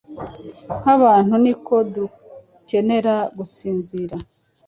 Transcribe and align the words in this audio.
nk’abantu 0.81 1.33
ni 1.43 1.49
uko 1.55 1.73
dukenera 1.95 3.15
gusinzira. 3.37 4.15